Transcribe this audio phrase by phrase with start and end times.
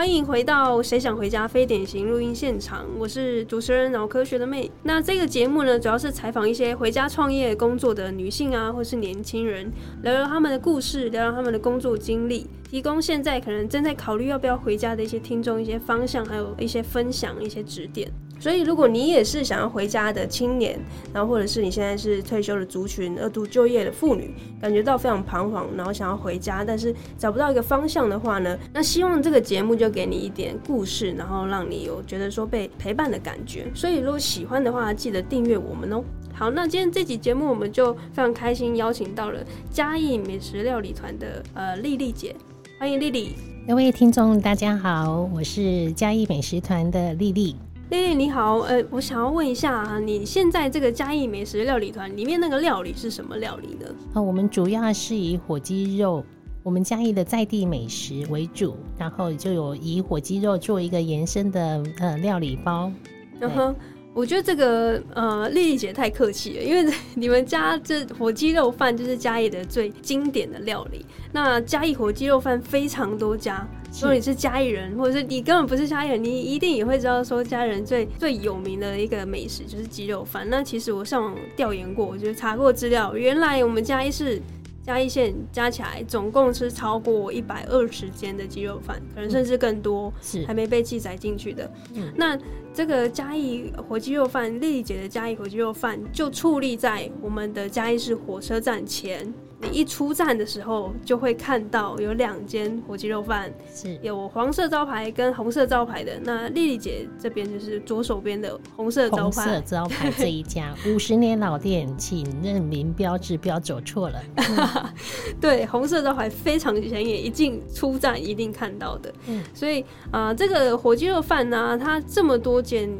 [0.00, 4.70] 欢迎回到《谁想回家》非典型录音现场，我是主持人脑科学的妹。
[4.82, 9.70] 那这个节目呢，主要是采访一些回家创业工作的女性啊，或是年轻人，
[10.02, 18.10] 聊聊他们的故事，聊聊他们的工作经历，提供现在可能正在考虑要不要回家的一些听众一些方向，还有一些分享、一些指点。
[18.40, 20.80] 所以，如果你也是想要回家的青年，
[21.12, 33.66] 然后或者是你现在是退休的族群、二度就业的妇女，感觉到非常彷徨，然后想要回家，但是找不到一个方向的话呢，那希望这个节目就给你一点故事，然后让你有觉得说被陪伴的感觉。
[33.74, 36.02] 所以，如果喜欢的话，记得订阅我们哦。
[36.32, 42.34] 好，那今天这集节目我们就非常开心，邀请到了嘉义美食料理团的呃丽丽姐，
[42.78, 43.34] 欢迎丽丽。
[43.68, 47.54] 各位听众大家好，我是嘉义美食团的丽丽。
[47.90, 53.86] 丽丽你好，呃，我想要问一下，你现在这个嘉义美食料理团里面那个料理是什么料理呢？
[54.14, 56.24] 啊，我们主要是以火鸡肉，
[56.62, 62.92] 我们嘉义的在地美食为主，然后就有以火鸡肉做一个延伸的呃料理包。
[63.40, 63.74] 然后
[64.12, 71.06] 我觉得这个呃丽丽姐太客气了，因为 你们家这火鸡肉饭就是嘉义的最经典的料理。
[71.32, 73.66] 那嘉义火鸡肉饭非常多家。
[73.94, 80.46] 如果你是嘉义人，或者是你根本不是嘉义人，你一定也会知道说嘉人最最有名的一个美食就是鸡肉饭。
[80.48, 84.40] 那其实我上网调研过，我觉得查过资料，原来我们嘉义市
[84.82, 91.70] 嘉义县加起来总共是超过一百二十间的鸡肉饭，可能甚至更多，是还没被记载进去的。
[92.14, 92.38] 那
[92.72, 99.32] 这个嘉义火鸡肉饭，丽丽姐的嘉义火鸡肉饭就矗立在我们的嘉义市火车站前。
[99.62, 106.18] 你一出站的时候，就会看到有两间火鸡肉饭，是有黄色招牌跟红色招牌的。
[106.24, 109.30] 那丽丽姐这边就是左手边的红色招牌。
[109.30, 114.18] 红色招牌这一家五十年老店，请认明标志，不要走错了。
[115.40, 119.12] 对，红色招牌非常显眼，一进出站一定看到的。
[119.26, 122.90] 嗯，所以啊，这个火鸡肉饭呢，它这么多间。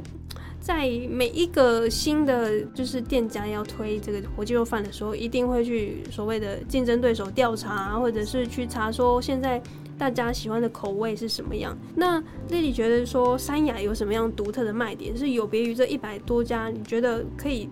[0.63, 9.61] 在每一个新的就是店家要推这个火鸡肉饭的时候，一定会去所谓的竞争对手调查，或者是去查说现在
[9.97, 11.77] 大家喜欢的口味是什么样。
[11.97, 12.21] 那
[12.51, 17.67] 丽丽觉得说三雅有什么样独特的卖点，是有别于这一百多家，你觉得可以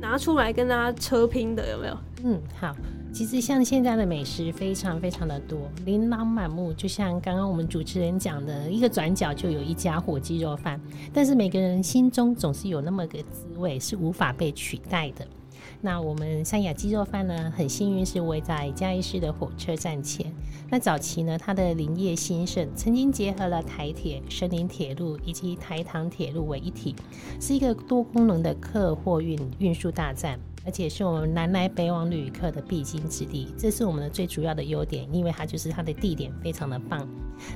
[0.00, 1.98] 拿出来跟大家车拼的有没有？
[2.24, 2.74] 嗯，好。
[3.12, 6.72] 其实像现在的美食非常非常的多，琳琅满目。
[6.72, 10.80] 就像刚刚我们主持人讲的，一个转角就有一家火鸡肉饭，
[11.12, 15.26] 但是每个人心中总是有那么个滋味是无法被取代的。
[15.82, 20.32] 那我们三雅鸡肉饭呢，很幸运是位在嘉义市的火车站前。
[20.70, 26.96] 那早期呢，它的林业兴盛，曾经结合了台铁、深林铁路以及台糖铁路为一体，
[27.38, 30.40] 是一个多功能的客货运运输大站。
[30.64, 37.08] 而且是我们南来北往旅客的必经之地，这是我们的最主要的优点，因为它就是它的地点非常的棒。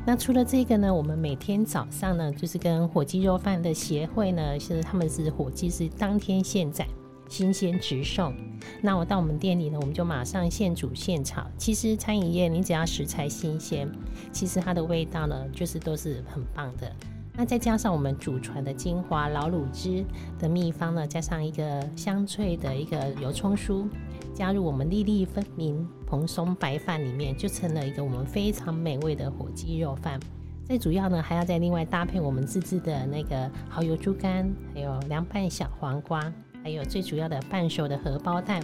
[0.05, 6.87] 那除了这个呢，我们每天早上呢，就是跟火鸡肉饭的协会呢，是他们是火鸡是当天现宰，
[7.28, 8.34] 新鲜直送。
[8.83, 11.47] 那我到我们店里呢，我们就马上现煮现炒。
[11.56, 13.89] 其实餐饮业你只要食材新鲜，
[14.33, 16.91] 其实它的味道呢，就是都是很棒的。
[17.37, 20.03] 那再加上我们祖传的精华老卤汁
[20.39, 23.87] 的秘方呢，加上一个香脆的一个油葱酥，
[24.33, 30.19] 加入我们粒粒分明蓬松白饭里面，就成了一个我们非常美味的火鸡肉饭。
[30.65, 36.33] 最主要呢，还要再另外搭配我们自制的那个蚝油猪肝，还有凉拌小黄瓜，
[36.65, 38.63] 还有最主要的半熟的荷包蛋，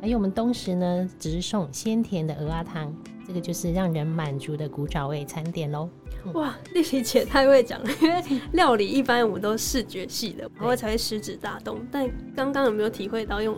[0.00, 2.94] 还有我们东石呢直送鲜甜的鹅鸭汤，
[3.30, 5.88] 这个就是让人满足的古早味餐点喽。
[6.34, 8.20] 哇， 丽丽姐太会讲了，因为
[8.54, 11.78] 料理一般我们都视觉系的，然后才会食指大动。
[11.92, 13.56] 但刚刚有没有体会到用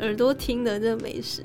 [0.00, 1.42] 耳朵听的这个美食？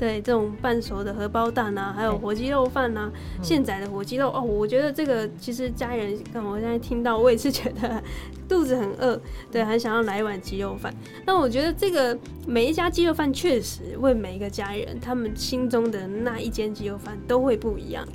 [0.00, 3.12] 对，这种半熟的荷包蛋啊，还有火鸡肉饭啊，
[3.42, 8.02] 现宰的火鸡肉哦，我觉得这个其实家人，刚我现在听到，我也是觉得
[8.48, 9.20] 肚子很饿，
[9.52, 10.90] 对，很想要来一碗鸡肉饭。
[11.26, 18.08] 那我觉得这个每一家鸡肉饭确实为每一个家人，他们心中的那一间鸡肉饭都会不一样。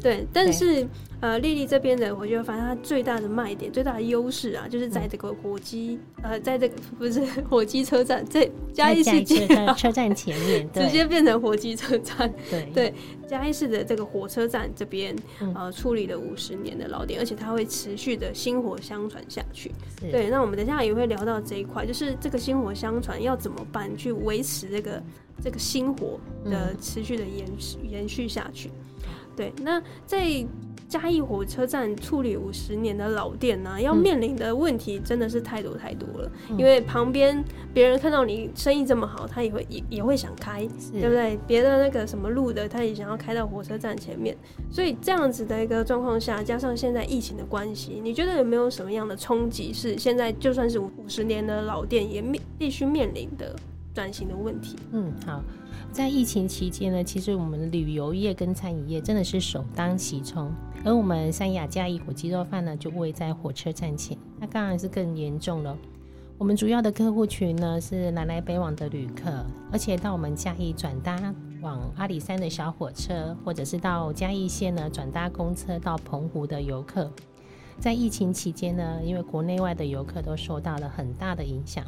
[0.00, 0.86] 对，但是
[1.20, 9.24] 呃，丽丽这边的，我觉得反正它最大的卖点、最大的优势啊，就是在这个火鸡，呃，在这个不是火鸡车站，在嘉义市
[9.76, 12.32] 车站前面， 直接变成火鸡车站。
[12.50, 12.94] 对对，
[13.28, 15.14] 嘉义市的这个火车站这边，
[15.54, 19.70] 呃，处理了五十年的老店，而且它会持续的薪火相传下去。
[20.00, 25.02] 对，那我们等下也会聊到这一块，就是这个薪火相传要怎么办，去维持这个
[25.42, 28.70] 这个薪火的持续的延续延续下去。
[29.36, 30.44] 对，那在
[30.88, 36.30] 嘉义火车站处理五十年的老店呢，要面临的问题真的是太多太多了。
[36.58, 37.42] 因为旁边
[37.72, 41.38] 别人看到你生意这么好，他也会也也会想开，对不对？
[41.46, 44.36] 别的那个什么路的，他也想要开到火车站前面。
[44.70, 53.56] 所以这样子的一个状况下，加上现在疫情的关系，你觉得有没有什么样的冲击是现在就算是五十年的老店也面必须面临的
[53.94, 54.76] 转型的问题？
[54.92, 55.42] 嗯，好。
[55.92, 60.50] 在疫情期间呢，其实我们旅游业跟餐饮业真的是首当其冲，
[60.86, 65.76] 而我们三亚嘉义火鸡肉饭呢，就位在火车站前，那当然是更严重了。
[66.38, 77.12] 我们主要的客户群呢是南来北往的旅客，而且到我们嘉义转搭往阿里山的小火车，或者是到嘉义县呢转搭公车到澎湖的游客，
[77.78, 81.84] 在疫情期间呢，因为国内外的游客都受到了很大的影响，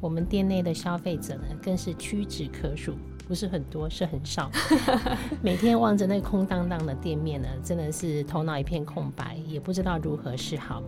[0.00, 2.94] 我们店内的消费者呢更是屈指可数。
[3.26, 4.50] 不是很多，是很少。
[5.42, 10.82] 每天望着那空荡荡的店面呢，真的是头脑一片空白，也不知道如何是好。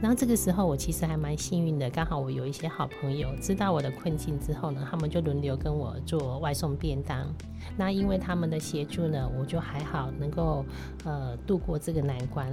[0.00, 7.26] 然后这个时候，我其实还蛮幸运的，刚好我有一些好朋友知道我的困境之后呢，他们就轮流跟我做外送便当。
[7.76, 10.64] 那因为他们的协助呢，我就还好能够
[11.04, 12.48] 呃度过这个难关，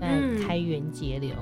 [0.00, 1.34] 嗯，开源节流。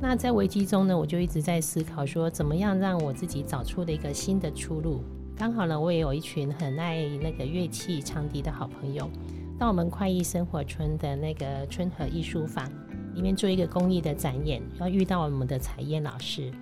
[0.00, 5.02] 那在危机中呢，我就一直在思考说，怎么样让我自己找出了一个新的出路。
[5.36, 9.10] 刚好呢，我也有一群很爱那个乐器长笛的好朋友，
[9.58, 12.70] 到我们快意生活村的那个春和艺术坊
[13.14, 16.52] 里面做一个公益的展演，要遇到我们的彩燕老师，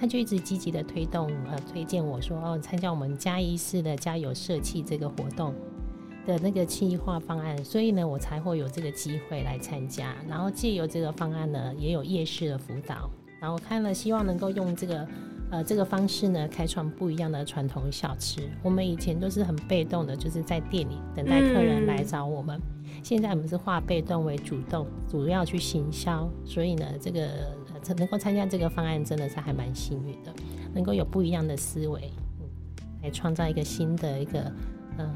[0.00, 5.54] 他就一直积极的推动呃推荐我说哦参加我们嘉义市的家有社气这个活动
[6.26, 15.06] 的那个企划方案，所以呢我才会有这个机会来参加，然后借由这个方案呢也有夜市的辅导，然后看了希望能够用这个。
[15.52, 18.40] 呃，这个方式呢，开创不一样的传统小吃。
[18.62, 22.58] 我们以前都是很被动的，就是在店里等待客人来找我们。
[23.02, 26.26] 现在我们是化被动为主动，主要去行销。
[26.42, 27.28] 所以呢，这个
[27.98, 30.32] 能够参加这个方案，真的是还蛮幸运的，
[30.72, 32.10] 能够有不一样的思维，
[33.02, 34.50] 来创造一个新的一个
[34.96, 35.14] 呃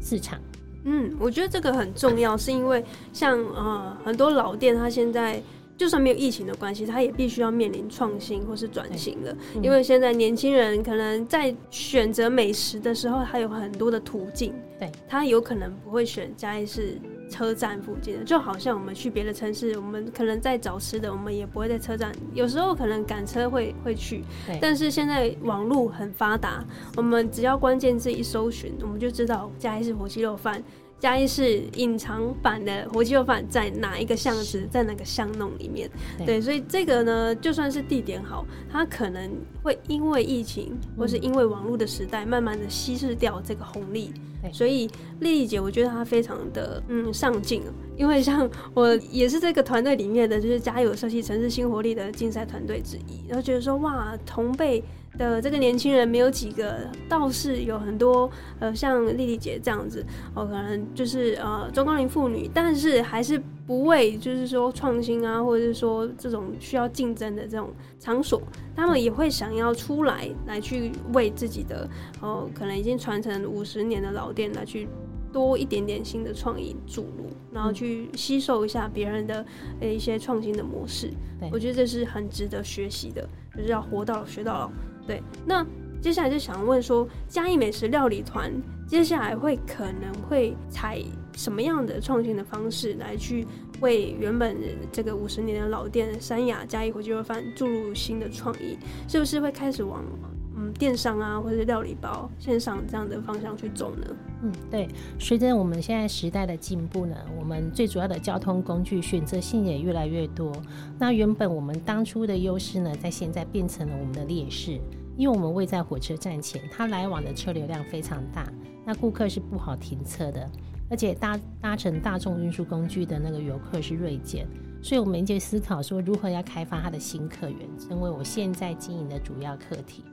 [0.00, 0.40] 市场。
[0.84, 2.82] 嗯，我觉得这个很重要，是因为
[3.12, 5.42] 像呃很多老店，它现在。
[5.78, 9.34] 就算没有疫情的关系，他也必须要面临创新或是转型了。
[9.62, 14.52] 因为现在年轻人可能在选择美食的时候，他有很多的途径。
[14.78, 22.12] 对他有可能不会选嘉义市车站附近的，就好像我们去别的城市，我们可能在找吃的，我们也不会在车站。
[22.32, 24.22] 有时候可能赶车会会去，
[24.60, 26.64] 但是现在网络很发达，
[26.96, 30.62] 我们只要关键字一搜寻，我们就知道嘉义市火鸡肉饭。
[30.98, 35.88] 嘉义市隐藏版的活鸡肉饭在哪一个巷子，在哪个巷弄里面？
[36.26, 39.30] 对，所以这个呢，就算是地点好，它可能
[39.62, 44.12] 会因为疫情或是因为网络的时代，慢慢的稀释掉这个红利。
[44.52, 44.86] 所以
[45.20, 47.62] 丽丽姐，我觉得她非常的嗯上进，
[47.96, 54.82] 因为像我也是这个团队里面的，就是家有设计城市新活力的竞赛团队之一，然后觉得说哇，同辈。
[55.18, 58.30] 的这个年轻人没有几个，倒是有很多
[58.60, 60.04] 呃，像丽丽姐这样子，
[60.34, 68.40] 哦，可能就是呃中高龄妇女，但是还是不为就是说创新啊，或者是说这种需要竞争的这种场所，
[68.76, 71.88] 他们也会想要出来来去为自己的
[72.20, 74.88] 哦，可能已经传承五十年的老店来去
[75.32, 79.44] 多一点点新的创意注入，然后去吸收一下别人的
[79.80, 81.10] 呃一些创新的模式。
[81.52, 84.70] 我觉得这是很值得学习的，就是要活到老学到老。
[85.06, 85.64] 对，那
[86.00, 88.52] 接下来就想问说，嘉义美食料理团
[88.86, 91.02] 接下来会可能会采
[91.34, 93.46] 什么样的创新的方式来去
[93.80, 94.56] 为原本
[94.92, 98.78] 这个五十年的老店三雅嘉义火鸡肉饭注入新的创意？
[99.08, 100.37] 是不是会开始往嗯
[100.78, 104.06] 电商啊，或者料理包线上这样的方向去走呢？
[104.42, 110.52] 嗯，对，随着我们现在时代的进步呢，我们最主要的交通工具选择性也越来越多。
[110.98, 114.80] 那原本我们当初的优势呢，在现在变成了我们的劣势。
[115.16, 118.48] 因为我们位在火车站前，它来往的车流量非常大，
[118.86, 120.48] 那顾客是不好停车的，
[120.88, 124.46] 而且搭搭乘大众运输工具的那个游客是锐减，
[124.80, 130.04] 所以我们就思考说，如何要开发它的新客源，成为我现在经营的主要课题。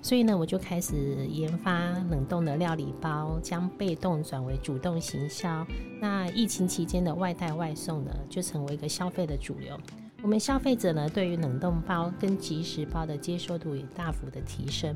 [0.00, 5.66] 所以呢，我就开始研发冷冻的料理包，将被动转为主动行销。
[6.00, 9.78] 那疫情期间的外带外送呢，就成为一个消费的主流。
[10.22, 14.94] 我们消费者呢，对于冷冻包跟即食包的接受度也大幅的提升，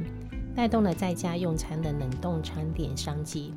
[0.55, 3.53] 带动了在家用餐的冷冻餐点商机。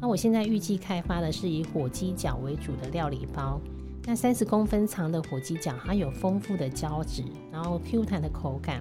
[0.00, 3.60] 那我现在预计开发的是以火鸡脚为主的料理包，
[4.04, 8.80] 那三十公分长的火鸡脚，它有丰富的胶质，然后 Q 弹的口感，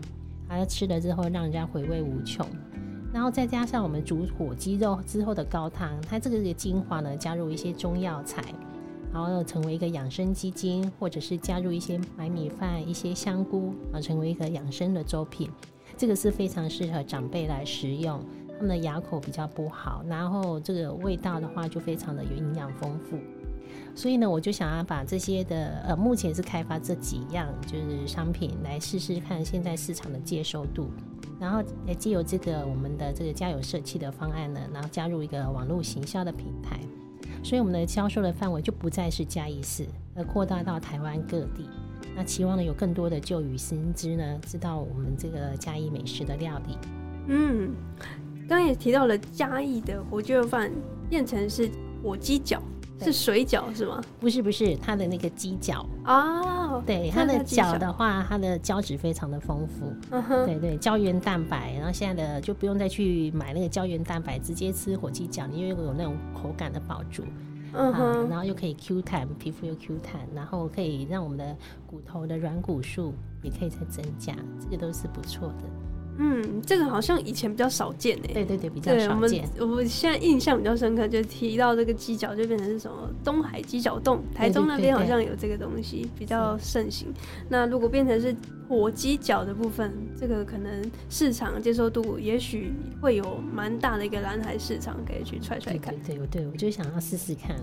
[0.49, 2.45] 它吃了之后让人家回味无穷。
[3.13, 8.43] 然后再加上我们煮火鸡肉之后的高汤，它这个的精华呢，加入一些中药材。
[9.13, 15.49] 然后成为一个养生基金，或者是加入一些白米饭、一些香菇啊，成为一个养生的粥品。
[15.95, 23.17] 这个是非常适合长辈来食用，他们的牙口比较不好，然后这个味道的话就非常的有营养丰富。
[23.97, 30.91] 所以呢，我就想要把这些的呃，目前是开发这几样就是商品来试试看现在市场的接受度，
[31.39, 36.79] 然后也借由这个我们的这个家有社气的方案呢，然后加入一个网络行销的平台，
[37.41, 41.67] 所以我们的销售的范围就不再是嘉义市，而扩大到台湾各地。
[42.15, 46.77] 那期望呢，有更多的旧与新知呢，知道我们这个嘉义美食的料理。
[47.29, 47.73] 嗯，
[48.47, 50.71] 刚刚也提到了嘉义的火鸡肉饭
[51.09, 51.67] 变成是
[52.03, 52.61] 火鸡脚。
[52.99, 54.01] 是水饺是吗？
[54.19, 55.85] 不是不是，它的那个鸡脚。
[56.05, 57.77] 哦，对，它的脚。
[57.77, 59.93] 的话，它的胶质非常的丰富，
[60.45, 67.23] 对对，胶原蛋白，然后现在的就不用再去买那个胶原蛋白，直接吃火鸡脚，因为有那种口感的保住，
[67.73, 73.13] 嗯哼，然后又可以 Q 弹，皮肤又 Q 弹，然后可以让我们的骨头的软骨素
[73.43, 75.63] 也可以再增加，这个都是不错的。
[76.19, 78.33] 嗯，这个好像以前比较少见诶。
[78.33, 79.47] 对对对，比较少见。
[79.59, 87.07] 我们我现在印象比较深刻，就提到这个鸡脚，就变成是什么东海鸡脚冻，台中那边好像有这个东西比较盛行。
[87.49, 88.35] 那如果变成是
[88.67, 95.93] 火鸡脚的部分，这个可能市场接受度也许会有蛮大的一个蓝海市场可以去踹踹看。
[96.05, 97.55] 对对对，我就想要试试看。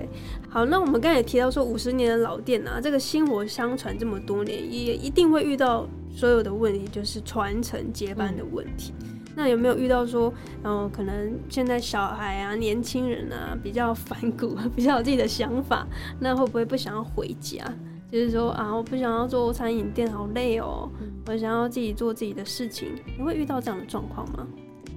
[0.00, 0.08] 对，
[0.48, 8.92] 好，那我们刚才也提到说五十年的老店啊，这个薪火相传这么多年，也一定会遇到所有的问题，就是传承接班的问题。
[9.36, 10.32] 那有没有遇到说，
[10.64, 15.86] 嗯，可能现在小孩啊、年轻人啊比较反骨，比较有自己的想法，
[16.18, 17.64] 那会不会不想要回家？
[18.10, 20.90] 就是说啊，我不想要做餐饮店，好累哦，
[21.26, 22.88] 我想要自己做自己的事情。
[23.16, 24.46] 你会遇到这样的状况吗？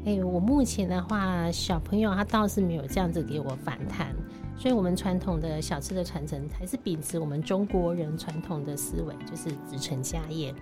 [0.05, 4.07] 哎，我目前的话，小朋友他倒是没有这样子给我反弹。
[4.55, 10.53] 所以，我们传统的小吃的传承还是秉持我们中国人传统的思维，就是子承家业。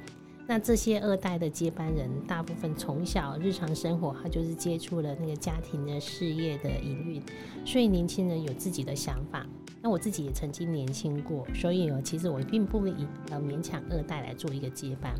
[0.47, 7.21] 那这些二代的接班人，大部分从小日常生活，他就是接触了那个家庭的事业的营运。
[7.63, 9.45] 所以，年轻人有自己的想法。
[9.83, 15.13] 那我自己也曾经年轻过，所以其实我并不以呃勉强二代来做一个接班。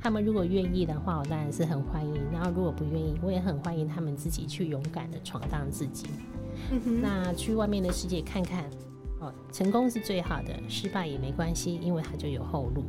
[0.00, 6.06] 他们如果愿意的话，我当然是很欢迎；然后如果不愿意，我也很欢迎他们自己去勇敢的闯荡自己。
[7.00, 8.64] 那去外面的世界看看，
[9.20, 12.84] 哦，成功是最好的，失败也没关系，因为他就有后路。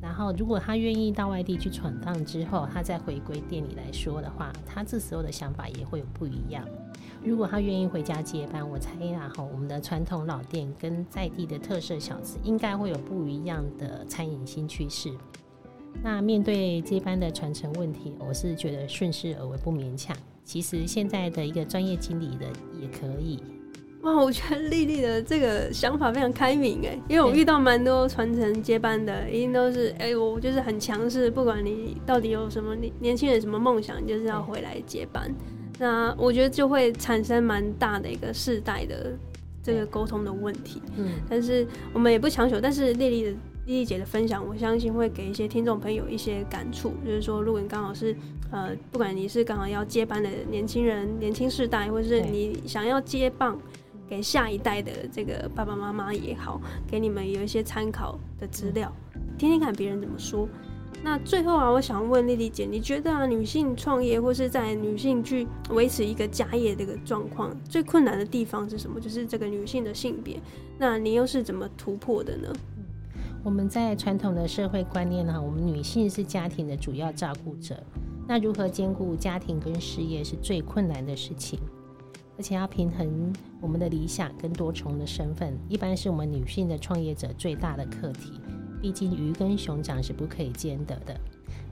[0.00, 6.64] 然后，如果他愿意到外地去闯荡之后，他再回归店里来说的话，他这时候的想法也会有不一样。
[7.24, 15.12] 如果他愿意回家接班，我猜啊，哈，我们的传统老店跟在地的特色小吃，应该会有不一样的餐饮新趋势。
[16.02, 20.16] 那面对接班的传承问题，我是觉得顺势而为，不勉强。
[20.44, 22.46] 其实现在的一个专业经理的
[22.80, 23.42] 也可以
[24.02, 35.34] 哇，我觉得丽丽的这个想法非常开明哎，因为我遇到蛮多传承接班的，一定都是哎，我就是很强势，不管你到底有什么年年轻人什么梦想，就是要回来接班。
[35.80, 39.12] 那我觉得就会产生蛮大的一个世代的
[39.62, 40.80] 这个沟通的问题。
[40.96, 43.32] 嗯，但是我们也不强求，但是丽丽的。
[43.68, 46.94] 丽丽姐的分享，我相信会给一些听众朋友一些感触。
[47.04, 48.16] 就是说，如果你刚好是
[48.50, 53.60] 呃，不管你是刚好要接班的年轻人、年轻世代，或者是你想要接棒
[54.08, 56.58] 给下一代的这个爸爸妈妈也好，
[56.90, 58.90] 给你们有一些参考的资料，
[59.36, 60.48] 听听看别人怎么说。
[61.02, 68.98] 那最后啊，我想问丽丽姐，你觉得啊，女性创业或是在女性去维持一个家业这个状况，最困难的地方是什么？
[68.98, 70.40] 就是这个女性的性别，
[70.78, 72.50] 那你又是怎么突破的呢？
[73.44, 77.82] 我们在传统的社会观念呢，我们女性是家庭的主要照顾者。
[78.26, 81.58] 那如何兼顾家庭跟事业是最困难的事情，
[82.36, 88.32] 而且要平衡我们的理想跟多重的身份，一般是我们女性的创业者最大的课题。
[88.82, 91.18] 毕竟鱼跟熊掌是不可以兼得的。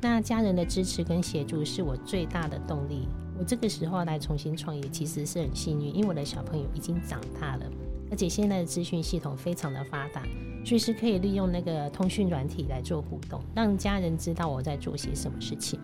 [0.01, 3.07] 那家人的支持跟协助是我最大的动力。
[3.39, 7.67] 我这个时候来重新创业，其实是很幸运，因为我的小朋友已经长大了，
[8.11, 10.23] 而且现在的资讯系统非常的发达。
[10.67, 15.79] 随时可以利用那个通讯软体来做互动，让家人知道我在做些什么事情。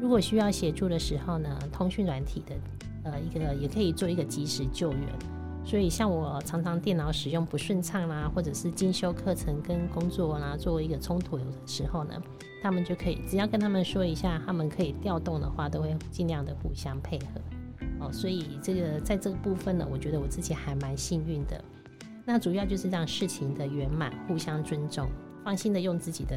[0.00, 2.54] 如果需要协助的时候呢，通讯软体的
[3.02, 5.00] 呃一个也可以做一个及时救援。
[5.62, 12.14] 所以像我常常电脑使用不顺畅啦，或者是精修课程跟工作啦作为一个冲突的时候呢，
[12.62, 17.26] 他们就可以只要跟他们说一下，他们可以调动的话，都会尽量的互相配合。
[18.00, 21.62] 哦，所以这个在这个部分呢，我觉得我自己还蛮幸运的。
[22.24, 25.08] 那主要就是让事情的圆满，互相尊重，
[25.44, 26.36] 放心的用自己的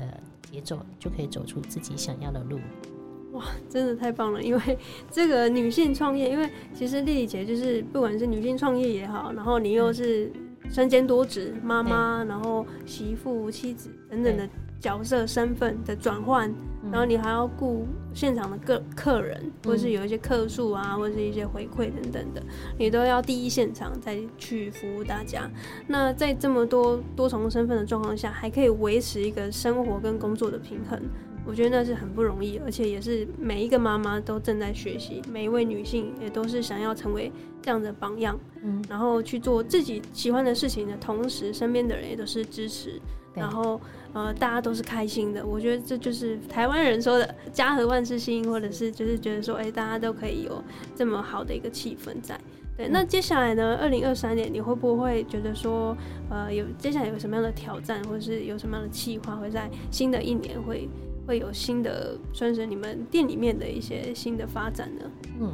[0.52, 2.60] 节奏，就可以走出自己想要的路。
[3.34, 4.42] 哇，真的太棒了！
[4.42, 4.78] 因为
[5.12, 10.32] 这个女性创业，因为其实丽丽姐就是不管是女性创业也好，然后你又是
[10.70, 16.54] 身兼多职，妈妈，然后媳妇、妻子等等的角色身份的转换，
[16.92, 22.42] 然后你还要顾现场的客客人，或是有一些客数啊，或是一些回馈等等的，
[22.78, 25.50] 你都要第一现场再去服务大家。
[25.88, 31.02] 那在这么多多重身份的状况下，还可以维持一个生活跟工作的平衡。
[31.50, 43.00] 我觉得那是很不容易，而且也是每一个妈妈都正在学习，每一位女性也都是想要成为这样的榜样，嗯，然后去做自己喜欢的事情的同时，身边的人也都是支持，
[43.38, 43.80] 然后
[44.14, 45.46] 呃，大家都是开心的。
[45.46, 50.62] 我觉得这就是台湾人说的“家和万事兴”，或者是就是觉得说，哎，大家都可以有
[50.96, 52.40] 这么好的一个气氛在。
[52.76, 53.78] 对，那接下来呢？
[53.82, 55.96] 二零二三年你会不会觉得说，
[56.30, 60.90] 呃，有接下来有什么样的挑战，或者是有什么样的计划，会在新的一年会？
[61.28, 65.12] 会有新的，算是你们店里面的一些新的发展呢。
[65.42, 65.52] 嗯，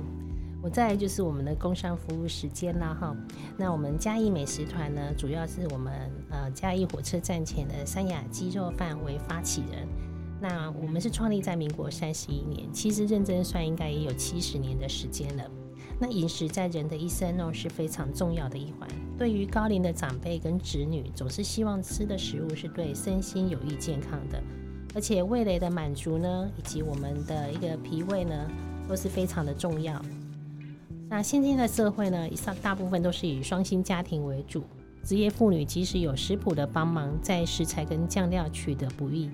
[0.63, 3.13] 我再就是我们的工商服务时间啦哈。
[3.58, 5.93] 那我们嘉义美食团呢，主要是我们
[6.29, 9.86] 呃嘉义火车站前的三雅鸡肉饭为发起人。
[10.39, 15.43] 那我们是创立在民国三十一年，其实认真算应该也有七十年的时间了。
[16.00, 18.88] 那饮食在人的一生呢是非常重要的一环。
[19.17, 24.41] 对于高龄的长辈跟子女，总是希望吃的食物是对身心有益健康的。
[24.96, 28.50] 而且味蕾的满足呢，以及我们的一个脾胃呢，
[28.88, 30.01] 都是非常的重要。
[31.15, 34.63] 那现今的社会呢，以上大部分都是以双薪家庭为主，
[35.03, 39.29] 职业妇女即使有食谱的帮忙，在食材跟酱料取得不易，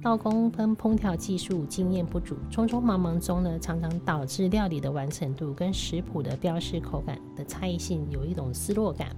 [0.00, 9.08] 刀工跟烹调技术经验不足，匆匆忙忙中呢，常常导致料理的完成度跟食谱的标示口感的差异性有一种失落感。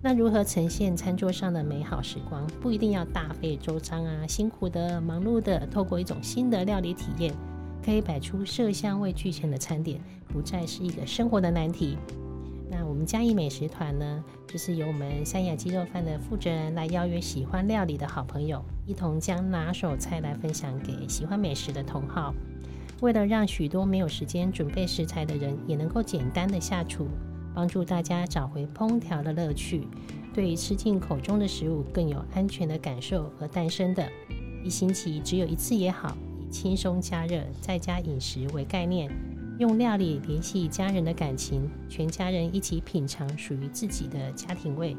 [0.00, 2.46] 那如何呈现餐桌上的美好时光？
[2.62, 7.34] 不一定要大费周章啊，辛苦的、忙碌的，透过一种新的料理体验，
[7.84, 11.96] 可以摆出色香味俱全的餐点，不再是一个生活的难题。
[12.70, 22.34] 那我们嘉义美食团呢，就是由我们三亚鸡肉饭的负责人来邀约喜欢料理的好朋友，一同将拿手菜来分享给喜欢美食的同好。
[23.00, 27.08] 为了让许多没有时间准备食材的人也能够简单的下厨。
[27.54, 29.86] 帮助大家找回烹调的乐趣，
[30.32, 34.08] 对于吃进口中的食物更有安全的感受而诞生的。
[34.64, 36.16] 一星期只有一次也好，
[36.52, 39.10] 轻松加热在家饮食为概念，
[39.58, 44.94] 用料理联系家人的感情，全家人一起品尝属于自己的家庭味，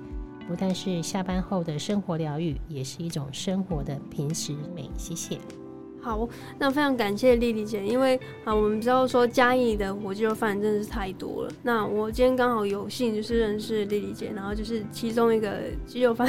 [0.47, 4.89] 不但是下班后的生活疗愈，也是一种生活的平时美。
[4.97, 5.37] 谢谢。
[6.03, 6.27] 好，
[6.59, 11.51] 那非常感谢丽丽姐，因为啊，我们知道说嘉义的火鸡肉饭真的是太多了。
[11.63, 16.27] 那我今天刚好有幸就是认识丽丽姐，然后就是其中一个 鸡肉饭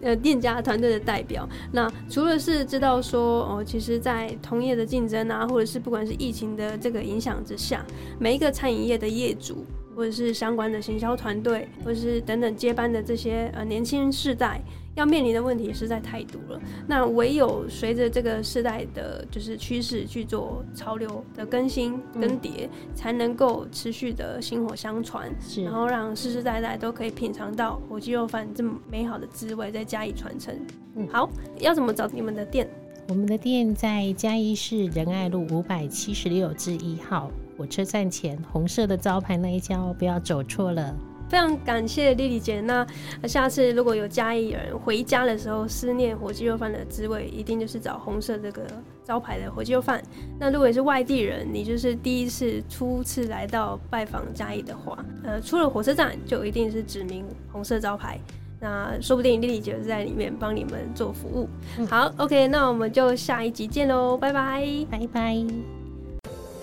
[0.00, 1.48] 呃店家团队的代表。
[1.70, 7.86] 那除了是知道说哦，其实，在同业的竞争啊，或者是不管是疫情的这个影响之下，
[8.18, 14.60] 每一个餐饮业的业主，或者是相关的行销团队，或者是等等接班的这些呃年轻世代。
[14.94, 25.32] 要面临的问题实在太多了，那唯有随着这个时代的就是趋势去做潮流的更新更迭，才能够持续的薪火相传，
[25.64, 30.54] 然后让世世代代都可以品尝到火鸡肉饭这么美好的滋味，再加以传承。
[30.94, 31.28] 嗯，好，
[31.58, 32.68] 要怎么找你们的店？
[33.08, 40.94] 我们的店在嘉义市仁爱路五百七十六至一号火车站前红色的招牌那一家哦，不要走错了。
[41.32, 42.60] 非常感谢丽丽姐。
[42.60, 42.86] 那
[43.26, 48.66] 下次如果有嘉义人回家的时候思念火鸡肉饭的滋味，一定就是找红色这个
[49.02, 50.02] 招牌的火鸡肉饭。
[50.38, 58.20] 那如果你是外地人，你就是第一次初次来到拜访嘉义的话，呃，出了火车站就一定是指明红色招牌。
[58.60, 61.48] 那说不定丽丽姐在里面帮你们做服务。
[61.88, 65.81] 好，OK，那我们就下一集见喽，拜拜，拜拜。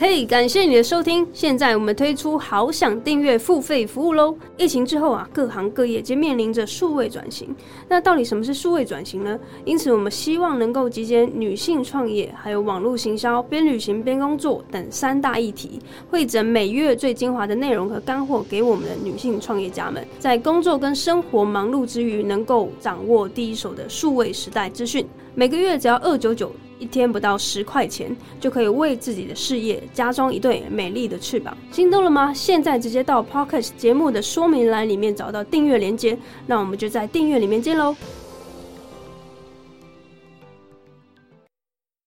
[0.01, 1.27] 嘿，感谢你的收听。
[1.33, 4.33] 现在我们推出好想订阅付费服务喽！
[4.55, 7.53] 疫情之后啊，各行各业皆面临着数位转型。
[7.89, 9.37] 那到底什么是数位转型呢？
[9.65, 25.05] 因此，我们希望能够集结女性创业、还有网络行销、边旅行边工作等三大议题，汇整每月最精华的内容和干货，给我们的女性创业家们，在工作跟生活忙碌之余，能够掌握第一手的数位时代资讯。
[25.35, 26.49] 每个月只要二九九。
[26.79, 31.55] 一天不到十块钱，就可以为自己的事业加装一对美丽的翅膀。
[31.71, 32.33] 心动了吗？
[32.33, 37.95] 现在直接到 Pocket 节目的说明栏里面找到订阅链接，那我们就在订阅里面见喽。